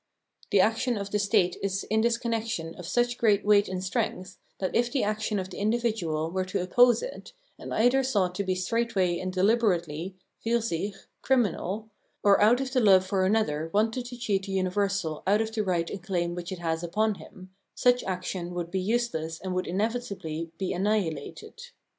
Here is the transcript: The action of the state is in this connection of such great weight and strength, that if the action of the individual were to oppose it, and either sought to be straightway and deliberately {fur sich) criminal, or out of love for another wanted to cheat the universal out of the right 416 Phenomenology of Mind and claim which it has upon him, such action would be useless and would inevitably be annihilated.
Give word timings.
The 0.49 0.61
action 0.61 0.97
of 0.97 1.11
the 1.11 1.19
state 1.19 1.57
is 1.61 1.83
in 1.83 2.01
this 2.01 2.17
connection 2.17 2.73
of 2.73 2.87
such 2.87 3.19
great 3.19 3.45
weight 3.45 3.67
and 3.67 3.83
strength, 3.83 4.39
that 4.57 4.75
if 4.75 4.91
the 4.91 5.03
action 5.03 5.37
of 5.37 5.51
the 5.51 5.59
individual 5.59 6.31
were 6.31 6.43
to 6.43 6.59
oppose 6.63 7.03
it, 7.03 7.33
and 7.59 7.71
either 7.71 8.01
sought 8.01 8.33
to 8.33 8.43
be 8.43 8.55
straightway 8.55 9.19
and 9.19 9.31
deliberately 9.31 10.15
{fur 10.43 10.59
sich) 10.59 10.95
criminal, 11.21 11.87
or 12.23 12.41
out 12.41 12.59
of 12.59 12.73
love 12.73 13.05
for 13.05 13.25
another 13.27 13.69
wanted 13.75 14.05
to 14.07 14.17
cheat 14.17 14.47
the 14.47 14.53
universal 14.53 15.21
out 15.27 15.39
of 15.39 15.53
the 15.53 15.61
right 15.63 15.87
416 15.87 15.95
Phenomenology 15.95 15.95
of 15.95 16.07
Mind 16.09 16.25
and 16.25 16.35
claim 16.35 16.35
which 16.35 16.51
it 16.51 16.59
has 16.59 16.83
upon 16.83 17.15
him, 17.37 17.51
such 17.75 18.03
action 18.05 18.55
would 18.55 18.71
be 18.71 18.81
useless 18.81 19.39
and 19.39 19.53
would 19.53 19.67
inevitably 19.67 20.51
be 20.57 20.73
annihilated. 20.73 21.61